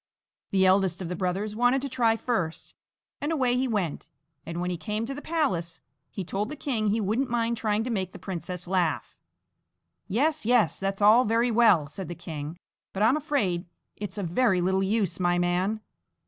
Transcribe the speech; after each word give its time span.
The 0.49 0.65
eldest 0.65 0.99
of 1.03 1.09
the 1.09 1.15
brothers 1.15 1.55
wanted 1.55 1.79
to 1.83 1.87
try 1.87 2.17
first, 2.17 2.73
and 3.21 3.31
away 3.31 3.55
he 3.55 3.67
went; 3.67 4.09
and 4.47 4.59
when 4.59 4.71
he 4.71 4.75
came 4.75 5.05
to 5.05 5.13
the 5.13 5.21
palace, 5.21 5.79
he 6.09 6.23
told 6.23 6.49
the 6.49 6.55
king 6.55 6.87
he 6.87 6.99
wouldn't 6.99 7.29
mind 7.29 7.55
trying 7.57 7.83
to 7.83 7.91
make 7.91 8.11
the 8.11 8.17
princess 8.17 8.67
laugh. 8.67 9.15
"Yes, 10.07 10.43
yes! 10.43 10.79
that's 10.79 11.03
all 11.03 11.23
very 11.23 11.51
well," 11.51 11.85
said 11.85 12.07
the 12.07 12.15
king; 12.15 12.57
"but 12.93 13.03
I 13.03 13.09
am 13.09 13.15
afraid 13.15 13.67
it's 13.95 14.17
of 14.17 14.25
very 14.27 14.59
little 14.59 14.81
use, 14.81 15.19
my 15.19 15.37
man. 15.37 15.81